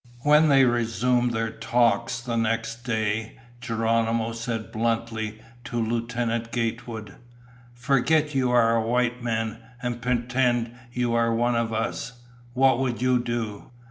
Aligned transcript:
When 0.23 0.49
they 0.49 0.65
resumed 0.65 1.31
their 1.31 1.51
talks 1.51 2.21
the 2.21 2.35
next 2.35 2.83
day, 2.83 3.37
Geronimo 3.59 4.31
said 4.31 4.71
bluntly 4.71 5.39
to 5.65 5.79
Lieutenant 5.79 6.51
Gatewood, 6.51 7.17
"Forget 7.75 8.33
you 8.33 8.49
are 8.49 8.75
a 8.75 8.81
white 8.81 9.21
man 9.21 9.59
and 9.79 10.01
pretend 10.01 10.71
you 10.91 11.13
are 11.13 11.31
one 11.35 11.55
of 11.55 11.71
us. 11.71 12.13
What 12.55 12.79
would 12.79 12.99
you 12.99 13.19
do?" 13.19 13.69